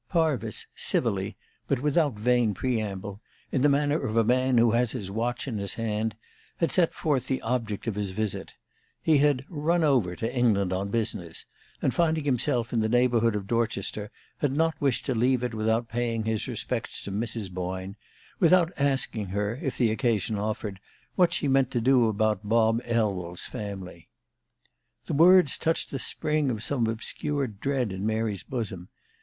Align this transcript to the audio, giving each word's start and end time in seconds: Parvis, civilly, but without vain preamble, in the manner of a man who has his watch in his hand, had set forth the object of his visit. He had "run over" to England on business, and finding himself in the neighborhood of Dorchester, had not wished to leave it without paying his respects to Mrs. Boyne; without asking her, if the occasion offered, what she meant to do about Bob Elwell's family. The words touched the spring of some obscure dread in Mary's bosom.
Parvis, 0.09 0.65
civilly, 0.75 1.37
but 1.67 1.79
without 1.83 2.15
vain 2.15 2.55
preamble, 2.55 3.21
in 3.51 3.61
the 3.61 3.69
manner 3.69 4.01
of 4.01 4.17
a 4.17 4.23
man 4.23 4.57
who 4.57 4.71
has 4.71 4.93
his 4.93 5.11
watch 5.11 5.47
in 5.47 5.59
his 5.59 5.75
hand, 5.75 6.15
had 6.57 6.71
set 6.71 6.91
forth 6.91 7.27
the 7.27 7.39
object 7.43 7.85
of 7.85 7.93
his 7.93 8.09
visit. 8.09 8.55
He 9.03 9.19
had 9.19 9.45
"run 9.47 9.83
over" 9.83 10.15
to 10.15 10.33
England 10.35 10.73
on 10.73 10.89
business, 10.89 11.45
and 11.83 11.93
finding 11.93 12.23
himself 12.23 12.73
in 12.73 12.79
the 12.79 12.89
neighborhood 12.89 13.35
of 13.35 13.45
Dorchester, 13.45 14.09
had 14.39 14.53
not 14.53 14.73
wished 14.81 15.05
to 15.05 15.13
leave 15.13 15.43
it 15.43 15.53
without 15.53 15.87
paying 15.87 16.23
his 16.23 16.47
respects 16.47 17.03
to 17.03 17.11
Mrs. 17.11 17.51
Boyne; 17.51 17.95
without 18.39 18.73
asking 18.77 19.27
her, 19.27 19.57
if 19.61 19.77
the 19.77 19.91
occasion 19.91 20.35
offered, 20.35 20.79
what 21.15 21.31
she 21.31 21.47
meant 21.47 21.69
to 21.69 21.79
do 21.79 22.07
about 22.07 22.49
Bob 22.49 22.81
Elwell's 22.85 23.45
family. 23.45 24.09
The 25.05 25.13
words 25.13 25.59
touched 25.59 25.91
the 25.91 25.99
spring 25.99 26.49
of 26.49 26.63
some 26.63 26.87
obscure 26.87 27.45
dread 27.45 27.91
in 27.91 28.03
Mary's 28.03 28.41
bosom. 28.41 28.89